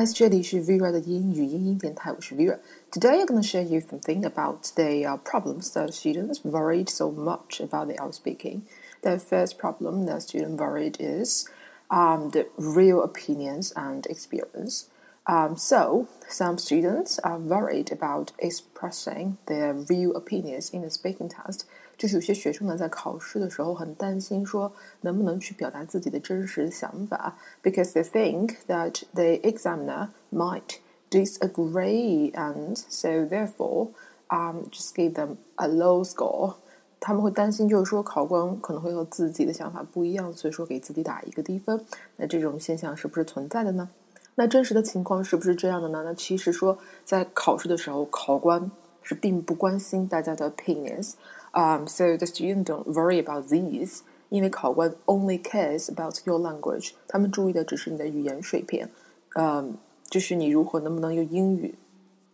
[0.00, 5.92] guys，这里是 Vera 的英语英音电台，我是 Vera。Today I'm going to share you something about the uh, problems that
[5.92, 8.62] students worried so much about their speaking.
[9.02, 11.46] The first problem that students worried is
[11.90, 14.88] um, the real opinions and experience.
[15.26, 21.60] Um, so, some students are worried about expressing their real opinions in the speaking test.
[21.96, 24.72] 就是有些学生呢，在考试的时候很担心，说
[25.02, 30.78] 能不能去表达自己的真实想法，because they think that the examiner might
[31.10, 33.88] disagree, and so therefore,
[34.30, 36.54] um, just give them a low score.
[36.98, 41.84] 他们会担心，就是说考官可能会和自己的想法不一样，所以说给自己打一个低分。
[42.16, 43.88] 那这种现象是不是存在的呢？
[44.36, 46.02] 那真实的情况是不是这样的呢？
[46.04, 48.70] 那其实说在考试的时候，考官
[49.02, 58.88] 是并不关心大家的 opinions。Um, so the student don't worry about these，因为考官 only cares about your language，他们注意的只是你的语言水平，
[59.34, 59.76] 嗯，
[60.08, 61.74] 就是你如何能不能用英语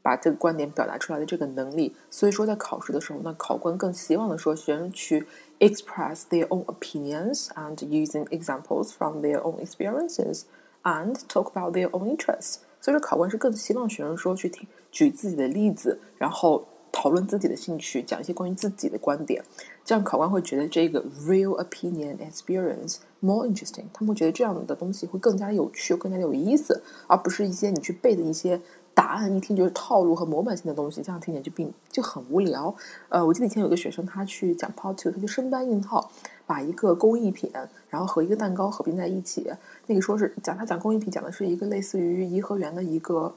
[0.02, 1.96] 把这个观点表达出来的这个能力。
[2.10, 5.26] 所以说在考试的时候，那考官更希望的说学生去
[5.58, 10.42] express their own opinions and using examples from their own experiences
[10.83, 12.57] And talk about their own interests。
[12.79, 16.65] 所以说考官是更希望学生说去听举自己的例子，然后。
[16.93, 19.41] 讨论自己的兴趣，讲一些关于自己的观点，
[19.85, 23.85] 这样考官会觉得这个 real opinion experience more interesting。
[23.93, 28.59] 他们会觉得这样的东西会更加有趣，更加有意思，而不是一些你去背的一些
[28.93, 32.73] 答案，一听就是套路和模板性的东西，这样听起来就并就很无聊。
[33.09, 36.09] 呃，我记得以前有个学生，他去讲 part two，他就生搬硬套，
[36.45, 37.51] 把一个工艺品，
[37.89, 39.51] 然后和一个蛋糕合并在一起。
[39.87, 43.33] 那个说是讲他讲工艺品，讲的是一个类似于颐和园的一个。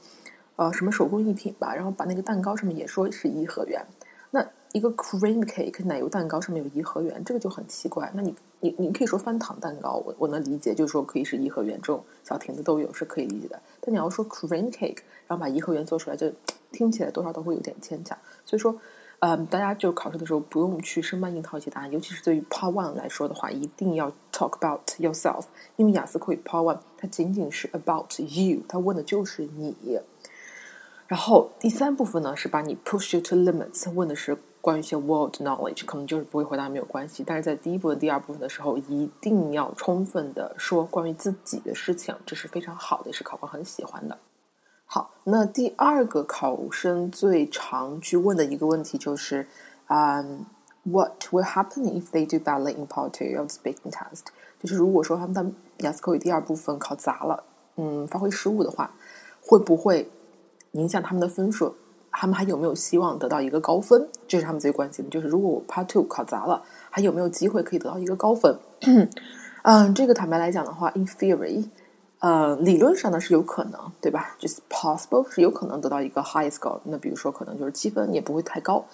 [0.57, 3.85] 呃，什么手工艺品吧，然后把那个蛋糕上面也说是颐和园。
[4.31, 8.09] 那一个 cream cake 奶油蛋糕上面有颐和园，这个就很奇怪。
[8.15, 8.33] 那你
[8.65, 13.61] 你你可以说翻糖蛋糕，我我能理解，就是说可以是颐和园这种小亭子都有是可以理解的。
[13.79, 16.31] 但你要说 cream cake，然后把颐和园做出来，就
[16.71, 18.17] 听起来多少都会有点牵强。
[18.43, 18.75] 所以说，
[19.19, 25.43] 嗯，大家就考试的时候不用去生搬硬套一些答案，尤其是对于 Part One 来说的话，一定要 talk about yourself，
[25.75, 29.75] 因为雅思口语 Part One 它仅仅是 about you，它问的就是你。
[31.07, 37.23] 然后第三部分呢，是把你 push you to limits，问的是关于一些 world knowledge，可能就是不会回答没有关系。
[37.23, 44.17] 但是在第一部分、第二部分的时候，一定要充分的说关于自己的事情，这是非常好的，也是考官很喜欢的。
[44.87, 49.47] 好，那第二个考生最常去问的一个问题就是，
[49.85, 50.43] 嗯
[50.81, 54.23] ，What will happen if they do badly in part two of speaking test？
[54.59, 55.45] 就是如果说他们的
[55.85, 57.43] 雅思口语第二部分考砸了，
[57.75, 58.91] 嗯，发挥失误的话，
[59.41, 60.09] 会不会？
[60.71, 61.73] 影响他们的分数，
[62.17, 64.07] 他们还有没有希望得到一个高分？
[64.27, 65.11] 这是他们最关心的。
[65.11, 68.57] 就是如果我 Part Two 考砸了，还有没有机会可以得到一个高分？
[69.63, 71.67] 嗯，这个坦白来讲的话，in theory，
[72.19, 74.35] 呃，理论上呢是有可能，对吧？
[74.39, 76.79] 就是 possible 是有可能得到一个 high score。
[76.85, 78.85] 那比如说可能就是七分，也不会太高。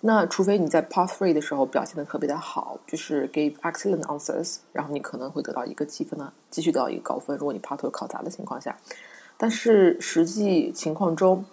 [0.00, 7.36] 那除非你在 Part Three 的时候表现的特别的好，就是 give excellent answers，然后你可能会得到一个七分呢，继续得到一个高分。
[7.38, 8.76] 如果你 Part Two 考砸的情况下。
[9.40, 11.44] 但是实际情况中，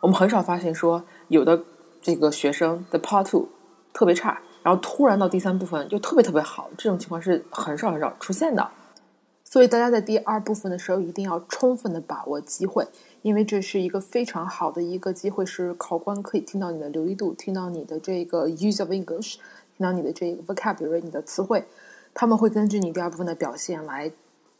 [0.00, 1.60] 我们很少发现说有的
[2.00, 3.48] 这个学生的 Part Two
[3.92, 8.70] 特别差，然后突然到第三部分就特别特别好，这种情况是很少很少出现的。
[9.42, 12.86] 所以大家在第二部分的时候一定要充分的把握机会，
[13.22, 19.36] 因为这是一个非常好的一个机会，是考官可以听到你的流利度，听到你的这个 use of English，
[19.76, 21.64] 听到你的这个 vocabulary，你的词汇，
[22.14, 24.12] 他们会根据你第二部分的表现来。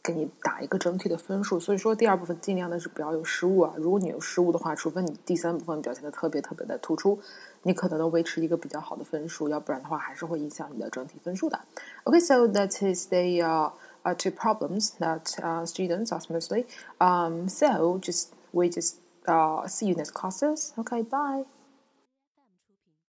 [0.08, 3.72] 给你打一个整体的分数，所以说第二部分尽量的是不要有失误啊。
[3.78, 7.18] 如果你有失误的话，除非你第三部分表现的特别特别的突出，
[7.62, 11.58] 你可能能维持一个比较好的分数，要不然的话还是会影响你的整体分数的。
[12.04, 13.70] Okay, so that is the uh,
[14.02, 16.66] uh two problems that uh, students ask mostly.
[16.98, 20.74] Um, so just we just uh see you next classes.
[20.76, 21.46] Okay, bye.